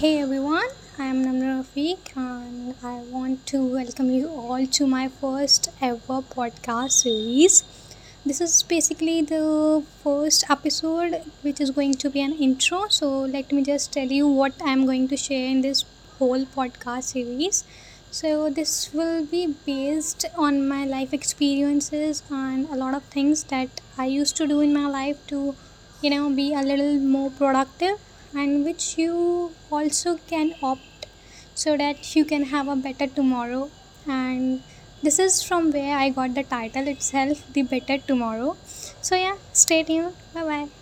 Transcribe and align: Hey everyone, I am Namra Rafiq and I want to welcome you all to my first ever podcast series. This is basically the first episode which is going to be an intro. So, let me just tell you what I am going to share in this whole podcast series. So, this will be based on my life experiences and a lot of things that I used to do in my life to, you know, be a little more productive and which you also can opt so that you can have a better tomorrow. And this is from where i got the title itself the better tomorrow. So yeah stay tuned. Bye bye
Hey 0.00 0.18
everyone, 0.18 0.70
I 0.98 1.04
am 1.08 1.18
Namra 1.22 1.48
Rafiq 1.56 2.12
and 2.16 2.74
I 2.82 3.00
want 3.14 3.44
to 3.48 3.58
welcome 3.72 4.10
you 4.10 4.28
all 4.30 4.66
to 4.76 4.86
my 4.86 5.08
first 5.08 5.68
ever 5.88 6.20
podcast 6.36 6.92
series. 6.92 7.64
This 8.24 8.40
is 8.40 8.62
basically 8.62 9.20
the 9.20 9.84
first 10.02 10.48
episode 10.48 11.20
which 11.42 11.60
is 11.60 11.70
going 11.70 11.92
to 12.04 12.08
be 12.08 12.22
an 12.22 12.32
intro. 12.32 12.88
So, 12.88 13.10
let 13.34 13.52
me 13.52 13.62
just 13.62 13.92
tell 13.92 14.16
you 14.20 14.26
what 14.26 14.54
I 14.64 14.72
am 14.72 14.86
going 14.86 15.06
to 15.08 15.18
share 15.18 15.46
in 15.50 15.60
this 15.60 15.84
whole 16.18 16.46
podcast 16.46 17.12
series. 17.16 17.62
So, 18.10 18.48
this 18.48 18.94
will 18.94 19.26
be 19.26 19.54
based 19.66 20.24
on 20.34 20.66
my 20.66 20.86
life 20.86 21.12
experiences 21.12 22.22
and 22.30 22.66
a 22.70 22.74
lot 22.74 22.94
of 22.94 23.02
things 23.18 23.44
that 23.56 23.82
I 23.98 24.06
used 24.06 24.38
to 24.38 24.46
do 24.46 24.60
in 24.60 24.72
my 24.72 24.86
life 24.86 25.26
to, 25.26 25.54
you 26.00 26.08
know, 26.08 26.30
be 26.30 26.54
a 26.54 26.62
little 26.62 26.94
more 27.16 27.30
productive 27.30 27.98
and 28.34 28.64
which 28.64 28.96
you 28.96 29.14
also 29.70 30.18
can 30.28 30.54
opt 30.62 31.06
so 31.54 31.76
that 31.76 32.14
you 32.16 32.24
can 32.24 32.44
have 32.44 32.68
a 32.68 32.76
better 32.76 33.06
tomorrow. 33.06 33.70
And 34.06 34.62
this 35.02 35.18
is 35.18 35.42
from 35.42 35.70
where 35.72 35.96
i 35.96 36.10
got 36.10 36.34
the 36.34 36.42
title 36.42 36.88
itself 36.88 37.42
the 37.52 37.62
better 37.62 37.98
tomorrow. 37.98 38.56
So 39.02 39.16
yeah 39.16 39.36
stay 39.52 39.82
tuned. 39.82 40.14
Bye 40.34 40.44
bye 40.44 40.79